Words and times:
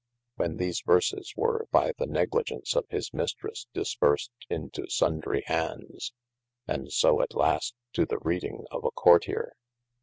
When 0.37 0.57
these 0.57 0.81
verses 0.81 1.31
were 1.37 1.67
by 1.69 1.91
the 1.99 2.07
negligence 2.07 2.75
of 2.75 2.87
his 2.89 3.11
Mistresse 3.13 3.67
dispersed 3.71 4.31
into 4.49 4.89
sundry 4.89 5.43
handes, 5.45 6.11
and 6.67 6.91
so 6.91 7.21
at 7.21 7.35
last 7.35 7.75
to 7.93 8.07
the 8.07 8.17
reading 8.17 8.65
of 8.71 8.83
a 8.83 8.89
Courtier. 8.89 9.53